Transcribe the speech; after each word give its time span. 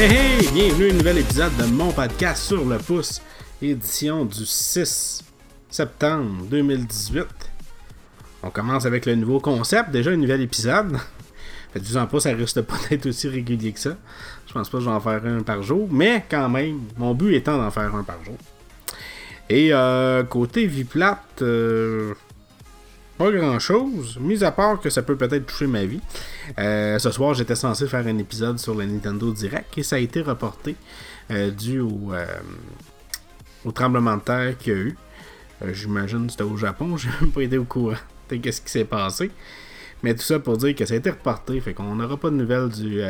Hey 0.00 0.08
hey! 0.14 0.48
Bienvenue 0.54 0.88
à 0.88 0.92
un 0.94 0.96
nouvel 0.96 1.18
épisode 1.18 1.54
de 1.58 1.64
mon 1.66 1.92
podcast 1.92 2.44
sur 2.44 2.64
le 2.64 2.78
pouce, 2.78 3.20
édition 3.60 4.24
du 4.24 4.46
6 4.46 5.22
septembre 5.68 6.46
2018. 6.46 7.26
On 8.42 8.48
commence 8.48 8.86
avec 8.86 9.04
le 9.04 9.14
nouveau 9.14 9.40
concept, 9.40 9.90
déjà 9.90 10.12
un 10.12 10.16
nouvel 10.16 10.40
épisode. 10.40 10.96
Faites-vous 11.74 11.98
en 11.98 12.06
pas, 12.06 12.18
ça 12.18 12.30
risque 12.30 12.62
pas 12.62 12.76
d'être 12.88 13.04
aussi 13.04 13.28
régulier 13.28 13.72
que 13.72 13.78
ça. 13.78 13.98
Je 14.46 14.54
pense 14.54 14.70
pas 14.70 14.78
que 14.78 14.84
je 14.84 14.88
vais 14.88 14.96
en 14.96 15.00
faire 15.00 15.20
un 15.22 15.42
par 15.42 15.62
jour, 15.62 15.86
mais 15.92 16.24
quand 16.30 16.48
même, 16.48 16.80
mon 16.96 17.12
but 17.12 17.34
étant 17.34 17.58
d'en 17.58 17.70
faire 17.70 17.94
un 17.94 18.02
par 18.02 18.24
jour. 18.24 18.38
Et 19.50 19.68
euh, 19.74 20.22
côté 20.22 20.66
vie 20.66 20.84
plate, 20.84 21.42
euh, 21.42 22.14
pas 23.20 23.30
grand 23.30 23.58
chose, 23.58 24.16
mis 24.18 24.42
à 24.42 24.50
part 24.50 24.80
que 24.80 24.88
ça 24.88 25.02
peut 25.02 25.14
peut-être 25.14 25.44
toucher 25.44 25.66
ma 25.66 25.84
vie. 25.84 26.00
Euh, 26.58 26.98
ce 26.98 27.10
soir, 27.10 27.34
j'étais 27.34 27.54
censé 27.54 27.86
faire 27.86 28.06
un 28.06 28.16
épisode 28.16 28.58
sur 28.58 28.74
le 28.74 28.86
Nintendo 28.86 29.30
Direct 29.30 29.76
et 29.76 29.82
ça 29.82 29.96
a 29.96 29.98
été 29.98 30.22
reporté 30.22 30.74
euh, 31.30 31.50
dû 31.50 31.80
au, 31.80 32.14
euh, 32.14 32.24
au 33.66 33.72
tremblement 33.72 34.16
de 34.16 34.22
terre 34.22 34.56
qu'il 34.56 34.72
y 34.72 34.76
a 34.76 34.78
eu. 34.78 34.96
J'imagine 35.70 36.24
que 36.24 36.32
c'était 36.32 36.44
au 36.44 36.56
Japon, 36.56 36.96
j'ai 36.96 37.10
même 37.20 37.30
pas 37.30 37.42
été 37.42 37.58
au 37.58 37.64
courant 37.64 37.98
de 38.30 38.36
qu'est-ce 38.36 38.62
qui 38.62 38.70
s'est 38.70 38.86
passé. 38.86 39.30
Mais 40.02 40.14
tout 40.14 40.22
ça 40.22 40.38
pour 40.38 40.56
dire 40.56 40.74
que 40.74 40.86
ça 40.86 40.94
a 40.94 40.96
été 40.96 41.10
reporté, 41.10 41.60
fait 41.60 41.74
qu'on 41.74 41.94
n'aura 41.96 42.16
pas 42.16 42.30
de 42.30 42.36
nouvelles 42.36 42.70
du 42.70 43.02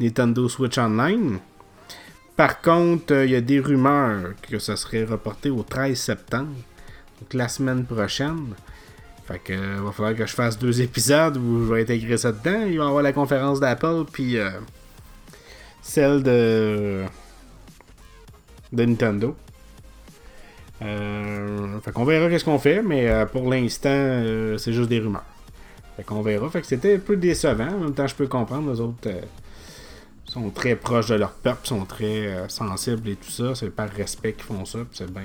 Nintendo 0.00 0.48
Switch 0.48 0.78
Online. 0.78 1.38
Par 2.34 2.62
contre, 2.62 3.12
il 3.24 3.32
y 3.32 3.36
a 3.36 3.42
des 3.42 3.60
rumeurs 3.60 4.32
que 4.40 4.58
ça 4.58 4.74
serait 4.76 5.04
reporté 5.04 5.50
au 5.50 5.64
13 5.64 5.98
septembre, 5.98 6.56
donc 7.20 7.34
la 7.34 7.48
semaine 7.48 7.84
prochaine. 7.84 8.54
Fait 9.28 9.38
que 9.38 9.52
euh, 9.52 9.82
va 9.82 9.92
falloir 9.92 10.14
que 10.14 10.24
je 10.24 10.32
fasse 10.32 10.58
deux 10.58 10.80
épisodes 10.80 11.36
où 11.36 11.66
je 11.66 11.74
vais 11.74 11.82
intégrer 11.82 12.16
ça 12.16 12.32
dedans. 12.32 12.62
Il 12.66 12.78
va 12.78 12.84
y 12.84 12.88
avoir 12.88 13.02
la 13.02 13.12
conférence 13.12 13.60
d'Apple 13.60 14.04
puis 14.10 14.38
euh, 14.38 14.48
celle 15.82 16.22
de 16.22 17.04
de 18.72 18.84
Nintendo. 18.86 19.36
Euh, 20.80 21.78
fait 21.80 21.92
qu'on 21.92 22.04
verra 22.04 22.30
qu'est-ce 22.30 22.44
qu'on 22.44 22.58
fait, 22.58 22.80
mais 22.82 23.06
euh, 23.06 23.26
pour 23.26 23.50
l'instant, 23.50 24.22
c'est 24.56 24.72
juste 24.72 24.88
des 24.88 25.00
rumeurs. 25.00 25.24
Fait 25.96 26.04
qu'on 26.04 26.22
verra. 26.22 26.48
Fait 26.48 26.62
que 26.62 26.66
c'était 26.66 26.94
un 26.94 26.98
peu 26.98 27.16
décevant. 27.16 27.68
En 27.68 27.80
même 27.80 27.94
temps, 27.94 28.06
je 28.06 28.14
peux 28.14 28.28
comprendre, 28.28 28.72
les 28.72 28.80
autres 28.80 29.10
sont 30.24 30.48
très 30.50 30.74
proches 30.74 31.08
de 31.08 31.16
leur 31.16 31.32
peuple, 31.32 31.66
sont 31.66 31.84
très 31.84 32.48
sensibles 32.48 33.10
et 33.10 33.16
tout 33.16 33.30
ça. 33.30 33.54
C'est 33.54 33.70
par 33.70 33.90
respect 33.90 34.32
qu'ils 34.32 34.44
font 34.44 34.64
ça, 34.64 34.78
c'est 34.92 35.12
bien 35.12 35.24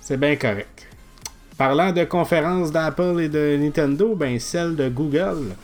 c'est 0.00 0.16
bien 0.16 0.36
correct. 0.36 0.81
Parlant 1.56 1.92
de 1.92 2.04
conférences 2.04 2.72
d'Apple 2.72 3.20
et 3.20 3.28
de 3.28 3.56
Nintendo, 3.60 4.14
ben 4.14 4.38
celle 4.40 4.74
de 4.74 4.88
Google 4.88 5.54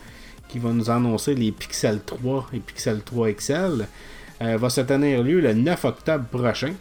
qui 0.49 0.59
va 0.59 0.71
nous 0.71 0.91
annoncer 0.91 1.35
les 1.35 1.53
Pixel 1.53 2.01
3 2.05 2.49
et 2.55 2.59
Pixel 2.59 3.03
3 3.03 3.33
XL 3.33 3.87
euh, 4.41 4.57
va 4.57 4.71
se 4.71 4.81
tenir 4.81 5.23
lieu 5.23 5.41
le 5.41 5.53
9 5.53 5.85
octobre 5.85 6.25
prochain 6.25 6.73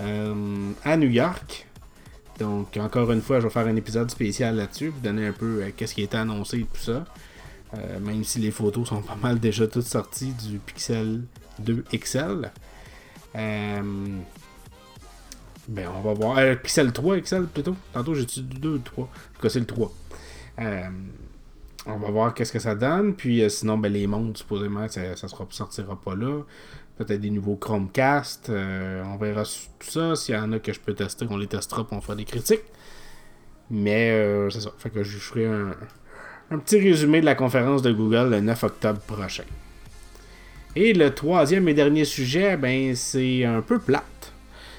euh, 0.00 0.72
à 0.84 0.96
New 0.96 1.08
York. 1.08 1.66
Donc 2.38 2.76
encore 2.76 3.12
une 3.12 3.22
fois, 3.22 3.40
je 3.40 3.44
vais 3.44 3.52
faire 3.52 3.66
un 3.66 3.76
épisode 3.76 4.10
spécial 4.10 4.56
là-dessus, 4.56 4.88
vous 4.88 5.00
donner 5.00 5.26
un 5.26 5.32
peu 5.32 5.62
euh, 5.62 5.70
qu'est-ce 5.76 5.94
qui 5.94 6.02
a 6.02 6.04
été 6.04 6.16
annoncé 6.16 6.58
et 6.58 6.64
tout 6.64 6.80
ça. 6.80 7.04
Même 8.00 8.24
si 8.24 8.38
les 8.38 8.52
photos 8.52 8.88
sont 8.88 9.02
pas 9.02 9.18
mal 9.20 9.38
déjà 9.38 9.66
toutes 9.66 9.84
sorties 9.84 10.32
du 10.32 10.58
Pixel 10.58 11.20
2 11.58 11.84
XL. 11.92 12.50
Ben, 15.68 15.88
on 15.96 16.00
va 16.00 16.14
voir. 16.14 16.38
Euh, 16.38 16.54
Pixel 16.54 16.92
3 16.92 17.20
XL 17.20 17.46
plutôt. 17.46 17.76
Tantôt, 17.92 18.14
j'ai 18.14 18.24
dit 18.24 18.42
2 18.42 18.68
ou 18.68 18.78
3. 18.78 19.04
En 19.04 19.06
tout 19.06 19.42
cas, 19.42 19.48
c'est 19.48 19.60
le 19.60 19.66
3. 19.66 19.92
Euh, 20.60 20.82
on 21.86 21.96
va 21.96 22.10
voir 22.10 22.34
qu'est-ce 22.34 22.52
que 22.52 22.58
ça 22.58 22.74
donne. 22.74 23.14
Puis 23.14 23.42
euh, 23.42 23.48
sinon, 23.48 23.78
ben, 23.78 23.92
les 23.92 24.06
montres, 24.06 24.38
supposément, 24.38 24.86
ça, 24.88 25.16
sera, 25.16 25.46
sortira 25.50 26.00
pas 26.00 26.14
là. 26.14 26.42
Peut-être 26.98 27.20
des 27.20 27.30
nouveaux 27.30 27.56
Chromecast. 27.56 28.48
euh, 28.48 29.02
on 29.04 29.16
verra 29.16 29.42
tout 29.42 29.90
ça. 29.90 30.14
S'il 30.16 30.34
y 30.34 30.38
en 30.38 30.52
a 30.52 30.58
que 30.58 30.72
je 30.72 30.80
peux 30.80 30.94
tester, 30.94 31.26
on 31.28 31.36
les 31.36 31.46
testera 31.46 31.86
pour 31.86 31.96
on 31.96 32.00
fera 32.00 32.14
des 32.14 32.24
critiques. 32.24 32.64
Mais 33.70 34.48
c'est 34.50 34.60
ça. 34.60 34.70
Fait 34.78 34.90
que 34.90 35.02
je 35.02 35.18
ferai 35.18 35.46
un, 35.46 35.74
un 36.52 36.58
petit 36.58 36.78
résumé 36.78 37.20
de 37.20 37.26
la 37.26 37.34
conférence 37.34 37.82
de 37.82 37.92
Google 37.92 38.30
le 38.30 38.40
9 38.40 38.62
octobre 38.62 39.00
prochain. 39.00 39.42
Et 40.76 40.92
le 40.92 41.12
troisième 41.14 41.68
et 41.68 41.74
dernier 41.74 42.04
sujet, 42.04 42.56
ben 42.56 42.94
c'est 42.94 43.44
un 43.44 43.62
peu 43.62 43.78
plate. 43.78 44.04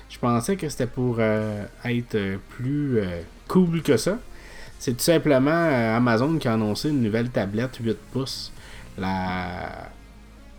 Je 0.09 0.19
pensais 0.19 0.55
que 0.55 0.69
c'était 0.69 0.87
pour 0.87 1.17
euh, 1.19 1.65
être 1.83 2.15
euh, 2.15 2.37
plus 2.49 2.99
euh, 2.99 3.21
cool 3.47 3.81
que 3.81 3.97
ça. 3.97 4.17
C'est 4.79 4.93
tout 4.93 5.03
simplement 5.03 5.95
Amazon 5.95 6.37
qui 6.37 6.47
a 6.47 6.53
annoncé 6.53 6.89
une 6.89 7.01
nouvelle 7.01 7.29
tablette 7.29 7.77
8 7.81 7.97
pouces, 8.11 8.51
la 8.97 9.89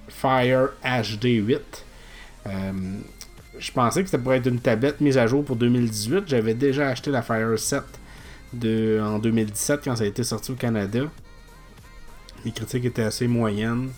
Fire 0.08 0.70
HD 0.82 1.24
8. 1.46 1.84
Euh, 2.46 2.72
je 3.58 3.72
pensais 3.72 4.02
que 4.02 4.10
c'était 4.10 4.22
pour 4.22 4.34
être 4.34 4.46
une 4.46 4.58
tablette 4.58 5.00
mise 5.00 5.16
à 5.18 5.28
jour 5.28 5.44
pour 5.44 5.54
2018. 5.54 6.24
J'avais 6.26 6.54
déjà 6.54 6.88
acheté 6.88 7.12
la 7.12 7.22
Fire 7.22 7.56
7 7.56 7.82
de, 8.54 9.00
en 9.00 9.20
2017 9.20 9.82
quand 9.84 9.94
ça 9.94 10.02
a 10.02 10.06
été 10.08 10.24
sorti 10.24 10.50
au 10.50 10.56
Canada. 10.56 11.02
Les 12.44 12.50
critiques 12.50 12.86
étaient 12.86 13.02
assez 13.02 13.28
moyennes. 13.28 13.90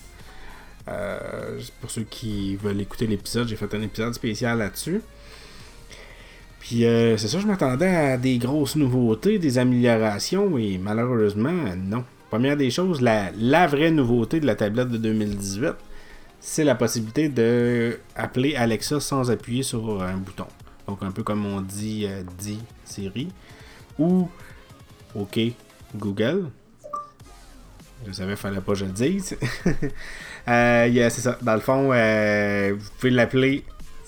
Pour 1.80 1.90
ceux 1.90 2.02
qui 2.02 2.56
veulent 2.56 2.80
écouter 2.80 3.06
l'épisode, 3.06 3.48
j'ai 3.48 3.56
fait 3.56 3.72
un 3.74 3.80
épisode 3.80 4.12
spécial 4.12 4.58
là-dessus. 4.58 5.00
Puis 6.60 6.84
euh, 6.84 7.16
c'est 7.16 7.26
ça, 7.28 7.40
je 7.40 7.46
m'attendais 7.46 7.88
à 7.88 8.16
des 8.16 8.38
grosses 8.38 8.76
nouveautés, 8.76 9.38
des 9.38 9.58
améliorations, 9.58 10.56
et 10.58 10.78
malheureusement, 10.78 11.74
non. 11.76 12.04
Première 12.28 12.56
des 12.56 12.70
choses, 12.70 13.00
la, 13.00 13.66
vraie 13.66 13.90
nouveauté 13.90 14.38
de 14.38 14.46
la 14.46 14.54
tablette 14.54 14.88
de 14.88 14.98
2018, 14.98 15.72
c'est 16.38 16.62
la 16.62 16.76
possibilité 16.76 17.28
de 17.28 17.98
appeler 18.14 18.54
Alexa 18.54 19.00
sans 19.00 19.30
appuyer 19.32 19.64
sur 19.64 20.00
un 20.02 20.16
bouton. 20.16 20.46
Donc 20.86 21.02
un 21.02 21.10
peu 21.10 21.22
comme 21.22 21.44
on 21.44 21.60
dit 21.60 22.06
euh, 22.08 22.22
dit 22.38 22.58
Siri 22.84 23.28
ou 23.98 24.28
OK 25.14 25.40
Google. 25.96 26.44
Je 28.06 28.12
savais 28.12 28.36
fallait 28.36 28.60
pas 28.60 28.72
que 28.72 28.78
je 28.78 28.84
le 28.84 28.92
dise. 28.92 29.36
Euh, 30.48 30.86
il 30.88 30.94
y 30.94 31.02
a- 31.02 31.10
c'est 31.10 31.20
ça. 31.20 31.38
Dans 31.42 31.52
le 31.54 31.60
fond, 31.60 31.90
euh, 31.92 32.74
vous 32.76 32.88
pouvez 32.98 33.10
l'appeler 33.10 33.62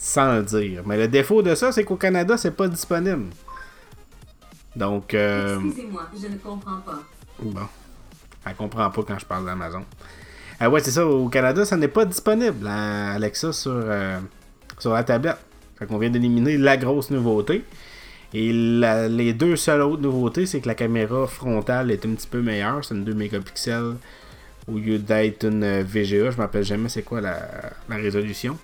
sans 0.04 0.32
le 0.34 0.42
dire. 0.42 0.82
Mais 0.84 0.96
le 0.96 1.06
défaut 1.06 1.42
de 1.42 1.54
ça, 1.54 1.70
c'est 1.70 1.84
qu'au 1.84 1.94
Canada, 1.96 2.36
c'est 2.36 2.50
pas 2.50 2.66
disponible. 2.66 3.26
Donc, 4.74 5.14
euh, 5.14 5.60
Excusez-moi, 5.64 6.02
je 6.20 6.26
ne 6.26 6.36
comprends 6.38 6.78
pas. 6.78 6.98
bon. 7.40 7.60
Elle 8.44 8.54
comprend 8.56 8.90
pas 8.90 9.02
quand 9.06 9.18
je 9.18 9.24
parle 9.26 9.46
d'Amazon. 9.46 9.84
Ah 10.58 10.68
ouais, 10.68 10.80
c'est 10.80 10.90
ça. 10.90 11.06
Au 11.06 11.28
Canada, 11.28 11.64
ça 11.64 11.76
n'est 11.76 11.86
pas 11.88 12.04
disponible, 12.04 12.64
la 12.64 13.12
Alexa, 13.12 13.52
sur, 13.52 13.70
euh, 13.74 14.18
sur 14.78 14.92
la 14.92 15.04
tablette. 15.04 15.36
Fait 15.78 15.86
qu'on 15.86 15.98
vient 15.98 16.10
d'éliminer 16.10 16.56
la 16.56 16.76
grosse 16.76 17.10
nouveauté. 17.10 17.64
Et 18.34 18.52
la- 18.52 19.08
les 19.08 19.32
deux 19.34 19.54
seules 19.56 19.82
autres 19.82 20.02
nouveautés, 20.02 20.46
c'est 20.46 20.60
que 20.60 20.66
la 20.68 20.74
caméra 20.74 21.26
frontale 21.28 21.90
est 21.92 22.04
un 22.06 22.10
petit 22.14 22.26
peu 22.26 22.40
meilleure. 22.42 22.84
C'est 22.84 22.94
une 22.94 23.04
2 23.04 23.14
mégapixels 23.14 23.94
au 24.66 24.78
lieu 24.78 24.98
d'être 24.98 25.44
une 25.44 25.62
euh, 25.62 25.84
VGA. 25.86 26.30
Je 26.32 26.38
m'appelle 26.38 26.64
jamais 26.64 26.88
c'est 26.88 27.02
quoi 27.02 27.20
la, 27.20 27.38
la 27.88 27.96
résolution? 27.96 28.56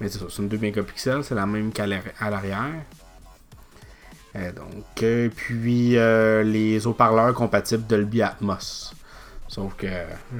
Mais 0.00 0.08
c'est 0.08 0.18
ça, 0.18 0.26
c'est 0.28 0.42
une 0.42 0.48
2 0.48 0.58
mégapixels. 0.58 1.24
C'est 1.24 1.34
la 1.34 1.46
même 1.46 1.72
qu'à 1.72 1.86
l'arrière. 1.86 2.82
Euh, 4.34 4.52
donc, 4.52 4.84
euh, 5.02 5.28
puis 5.34 5.96
euh, 5.96 6.42
les 6.42 6.86
haut-parleurs 6.86 7.34
compatibles 7.34 7.86
Dolby 7.86 8.22
Atmos. 8.22 8.94
Sauf 9.46 9.74
que 9.76 9.86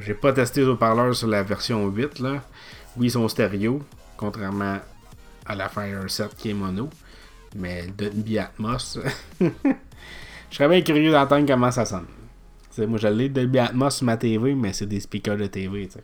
j'ai 0.01 0.15
pas 0.15 0.33
testé 0.33 0.63
les 0.63 0.69
haut-parleurs 0.69 1.15
sur 1.15 1.29
la 1.29 1.43
version 1.43 1.87
8. 1.87 2.21
Là. 2.21 2.43
Oui, 2.97 3.09
ils 3.09 3.11
sont 3.11 3.29
stéréo, 3.29 3.83
contrairement 4.17 4.79
à 5.45 5.55
la 5.55 5.69
Fire 5.69 6.09
7 6.09 6.35
qui 6.37 6.51
est 6.51 6.55
mono. 6.55 6.89
Mais 7.55 7.87
Dolby 7.99 8.39
Atmos, 8.39 8.99
je 9.41 9.51
serais 10.51 10.69
bien 10.69 10.81
curieux 10.81 11.13
d'entendre 11.13 11.47
comment 11.47 11.71
ça 11.71 11.85
sonne. 11.85 12.07
T'sais, 12.71 12.87
moi, 12.87 12.99
je 12.99 13.09
l'ai 13.09 13.29
Dolby 13.29 13.59
Atmos 13.59 13.97
sur 13.97 14.07
ma 14.07 14.17
TV, 14.17 14.55
mais 14.55 14.73
c'est 14.73 14.87
des 14.87 15.01
speakers 15.01 15.37
de 15.37 15.47
TV. 15.47 15.89
t'sais. 15.89 16.01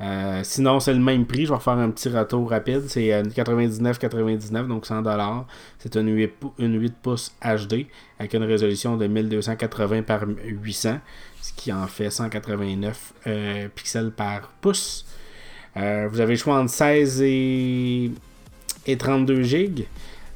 Euh, 0.00 0.40
sinon, 0.44 0.78
c'est 0.78 0.94
le 0.94 1.00
même 1.00 1.26
prix. 1.26 1.46
Je 1.46 1.52
vais 1.52 1.58
faire 1.58 1.72
un 1.74 1.90
petit 1.90 2.08
retour 2.08 2.48
rapide. 2.50 2.82
C'est 2.88 3.12
euh, 3.12 3.22
99,99, 3.24 4.66
donc 4.68 4.86
100$. 4.86 5.44
C'est 5.78 5.96
une 5.96 6.14
8, 6.14 6.26
pou- 6.28 6.52
une 6.58 6.80
8 6.80 6.94
pouces 7.02 7.32
HD 7.42 7.86
avec 8.18 8.34
une 8.34 8.44
résolution 8.44 8.96
de 8.96 9.06
1280 9.06 10.02
par 10.02 10.22
800, 10.44 10.98
ce 11.40 11.52
qui 11.52 11.72
en 11.72 11.86
fait 11.86 12.10
189 12.10 13.12
euh, 13.26 13.68
pixels 13.74 14.10
par 14.12 14.48
pouce. 14.60 15.04
Euh, 15.76 16.08
vous 16.10 16.20
avez 16.20 16.34
le 16.34 16.38
choix 16.38 16.58
entre 16.60 16.70
16 16.72 17.22
et, 17.22 18.10
et 18.86 18.96
32 18.96 19.42
GB. 19.42 19.86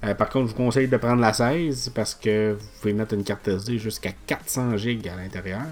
Euh, 0.05 0.15
par 0.15 0.29
contre, 0.29 0.47
je 0.49 0.51
vous 0.53 0.57
conseille 0.65 0.89
de 0.89 0.97
prendre 0.97 1.21
la 1.21 1.33
16 1.33 1.93
parce 1.95 2.15
que 2.17 2.55
vous 2.59 2.67
pouvez 2.81 2.93
mettre 2.95 3.15
une 3.15 3.23
carte 3.23 3.47
SD 3.47 3.79
jusqu'à 3.79 4.11
400 4.27 4.77
GB 4.77 5.09
à 5.09 5.15
l'intérieur. 5.17 5.63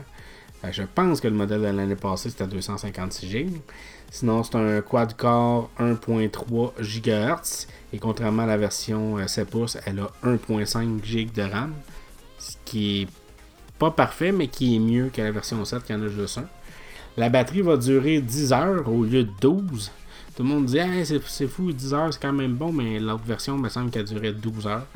Euh, 0.64 0.72
je 0.72 0.82
pense 0.82 1.20
que 1.20 1.28
le 1.28 1.34
modèle 1.34 1.60
de 1.60 1.66
l'année 1.66 1.96
passée 1.96 2.30
c'était 2.30 2.44
à 2.44 2.46
256 2.46 3.26
GB. 3.28 3.60
Sinon, 4.10 4.42
c'est 4.42 4.56
un 4.56 4.80
quad-core 4.80 5.70
1.3 5.78 6.72
GHz. 6.80 7.66
Et 7.92 7.98
contrairement 7.98 8.42
à 8.42 8.46
la 8.46 8.56
version 8.56 9.18
euh, 9.18 9.26
7 9.26 9.48
pouces, 9.48 9.78
elle 9.86 10.00
a 10.00 10.10
1.5 10.24 11.04
GB 11.04 11.30
de 11.32 11.42
RAM. 11.42 11.74
Ce 12.38 12.56
qui 12.64 13.02
est 13.02 13.08
pas 13.78 13.90
parfait, 13.90 14.32
mais 14.32 14.48
qui 14.48 14.76
est 14.76 14.78
mieux 14.78 15.10
que 15.12 15.22
la 15.22 15.30
version 15.30 15.64
7 15.64 15.84
qui 15.84 15.94
en 15.94 16.02
a 16.02 16.08
juste 16.08 16.38
un. 16.38 16.48
La 17.16 17.28
batterie 17.28 17.62
va 17.62 17.76
durer 17.76 18.20
10 18.20 18.52
heures 18.52 18.88
au 18.88 19.04
lieu 19.04 19.24
de 19.24 19.30
12. 19.40 19.90
Tout 20.36 20.42
le 20.42 20.48
monde 20.48 20.66
dit 20.66 20.78
c'est 21.04 21.48
fou, 21.48 21.72
10 21.72 21.94
heures 21.94 22.12
c'est 22.12 22.22
quand 22.22 22.32
même 22.32 22.54
bon, 22.54 22.72
mais 22.72 22.98
l'autre 22.98 23.24
version 23.24 23.58
me 23.58 23.68
semble 23.68 23.90
qu'elle 23.90 24.04
durait 24.04 24.32
12 24.32 24.66
heures. 24.66 24.86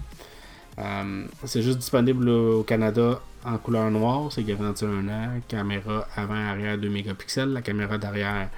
Euh, 0.78 1.26
c'est 1.44 1.62
juste 1.62 1.78
disponible 1.78 2.28
au 2.28 2.62
Canada 2.64 3.20
en 3.44 3.58
couleur 3.58 3.90
noire, 3.90 4.32
c'est 4.32 4.42
garanti 4.42 4.84
un 4.84 5.08
an. 5.08 5.40
Caméra 5.46 6.06
avant-arrière 6.16 6.78
2 6.78 6.88
mégapixels. 6.88 7.52
La 7.52 7.62
caméra 7.62 7.98
d'arrière 7.98 8.48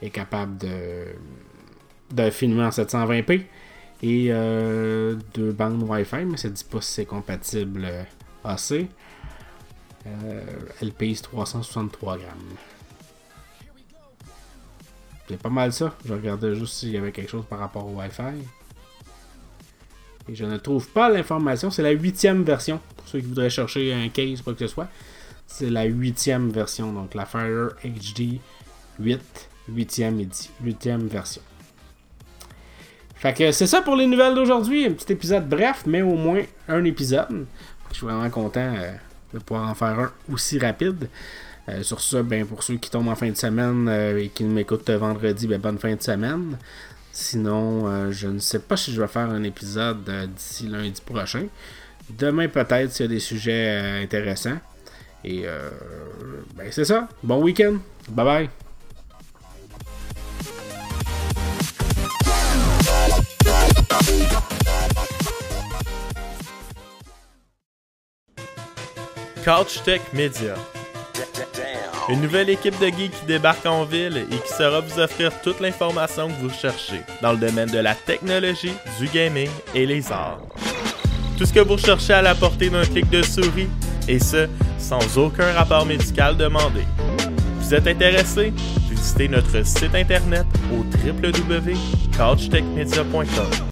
est 0.00 0.10
capable 0.10 0.58
de, 0.58 2.30
filmer 2.30 2.64
en 2.64 2.68
720p. 2.68 3.44
Et 4.04 4.28
euh, 4.30 5.14
deux 5.34 5.52
bandes 5.52 5.82
Wi-Fi, 5.88 6.24
mais 6.24 6.36
ça 6.36 6.48
dit 6.48 6.64
pas 6.64 6.80
si 6.80 6.92
c'est 6.92 7.04
compatible 7.06 7.84
euh, 7.84 8.02
AC. 8.44 8.86
elle 10.80 10.92
pèse 10.92 11.22
363 11.22 12.18
grammes. 12.18 12.28
C'est 15.28 15.40
pas 15.40 15.50
mal 15.50 15.72
ça. 15.72 15.94
Je 16.04 16.12
regardais 16.12 16.54
juste 16.56 16.74
s'il 16.74 16.90
y 16.90 16.96
avait 16.96 17.12
quelque 17.12 17.30
chose 17.30 17.44
par 17.48 17.60
rapport 17.60 17.86
au 17.86 17.98
Wi-Fi. 18.00 18.44
Et 20.28 20.34
je 20.34 20.44
ne 20.44 20.56
trouve 20.56 20.88
pas 20.88 21.08
l'information. 21.08 21.70
C'est 21.70 21.82
la 21.82 21.90
huitième 21.90 22.44
version. 22.44 22.80
Pour 22.96 23.08
ceux 23.08 23.20
qui 23.20 23.26
voudraient 23.26 23.50
chercher 23.50 23.92
un 23.92 24.08
case, 24.08 24.42
quoi 24.42 24.54
que 24.54 24.60
ce 24.60 24.68
soit. 24.68 24.88
C'est 25.46 25.70
la 25.70 25.84
huitième 25.84 26.50
version. 26.50 26.92
Donc 26.92 27.14
la 27.14 27.26
Fire 27.26 27.70
HD 27.84 28.38
8. 28.98 29.20
Huitième, 29.68 30.20
huitième 30.62 31.06
version. 31.06 31.42
Fait 33.14 33.32
que 33.32 33.52
c'est 33.52 33.68
ça 33.68 33.82
pour 33.82 33.94
les 33.94 34.06
nouvelles 34.06 34.34
d'aujourd'hui. 34.34 34.86
Un 34.86 34.92
petit 34.92 35.12
épisode 35.12 35.48
bref, 35.48 35.84
mais 35.86 36.02
au 36.02 36.16
moins 36.16 36.42
un 36.68 36.84
épisode. 36.84 37.46
Je 37.90 37.96
suis 37.96 38.06
vraiment 38.06 38.28
content 38.30 38.74
euh, 38.76 38.92
de 39.32 39.38
pouvoir 39.38 39.68
en 39.68 39.74
faire 39.74 39.98
un 39.98 40.12
aussi 40.32 40.58
rapide. 40.58 41.08
Euh, 41.68 41.84
sur 41.84 42.00
ça, 42.00 42.24
ben, 42.24 42.44
pour 42.44 42.64
ceux 42.64 42.74
qui 42.74 42.90
tombent 42.90 43.08
en 43.08 43.14
fin 43.14 43.30
de 43.30 43.36
semaine 43.36 43.86
euh, 43.88 44.18
et 44.18 44.28
qui 44.28 44.42
m'écoutent 44.42 44.90
vendredi, 44.90 45.46
ben, 45.46 45.60
bonne 45.60 45.78
fin 45.78 45.94
de 45.94 46.02
semaine. 46.02 46.58
Sinon, 47.12 47.86
euh, 47.86 48.10
je 48.10 48.28
ne 48.28 48.38
sais 48.38 48.58
pas 48.58 48.76
si 48.76 48.92
je 48.92 49.00
vais 49.00 49.08
faire 49.08 49.28
un 49.30 49.42
épisode 49.42 50.04
d'ici 50.34 50.66
lundi 50.66 51.00
prochain. 51.04 51.46
Demain, 52.10 52.48
peut-être, 52.48 52.90
s'il 52.90 53.06
y 53.06 53.08
a 53.08 53.12
des 53.12 53.20
sujets 53.20 54.02
intéressants. 54.02 54.58
Et 55.24 55.44
ben, 56.56 56.66
c'est 56.70 56.84
ça. 56.84 57.08
Bon 57.22 57.40
week-end. 57.40 57.76
Bye 58.08 58.24
bye. 58.24 58.48
Couch 69.44 69.82
Tech 69.82 70.00
Media 70.12 70.54
une 72.08 72.20
nouvelle 72.20 72.50
équipe 72.50 72.76
de 72.80 72.86
geeks 72.86 73.12
qui 73.12 73.26
débarque 73.26 73.66
en 73.66 73.84
ville 73.84 74.26
et 74.30 74.36
qui 74.36 74.52
saura 74.52 74.80
vous 74.80 74.98
offrir 74.98 75.30
toute 75.42 75.60
l'information 75.60 76.28
que 76.28 76.40
vous 76.40 76.50
cherchez 76.50 77.02
dans 77.20 77.32
le 77.32 77.38
domaine 77.38 77.70
de 77.70 77.78
la 77.78 77.94
technologie, 77.94 78.72
du 78.98 79.06
gaming 79.08 79.50
et 79.74 79.86
les 79.86 80.10
arts. 80.10 80.40
Tout 81.38 81.46
ce 81.46 81.52
que 81.52 81.60
vous 81.60 81.78
cherchez 81.78 82.12
à 82.12 82.22
la 82.22 82.34
portée 82.34 82.70
d'un 82.70 82.84
clic 82.84 83.08
de 83.10 83.22
souris, 83.22 83.68
et 84.08 84.18
ce, 84.18 84.48
sans 84.78 85.16
aucun 85.16 85.52
rapport 85.52 85.86
médical 85.86 86.36
demandé. 86.36 86.82
Vous 87.60 87.72
êtes 87.74 87.86
intéressé? 87.86 88.52
Visitez 88.90 89.28
notre 89.28 89.64
site 89.64 89.94
internet 89.94 90.44
au 90.72 90.84
www.couchtechmedia.com. 91.06 93.71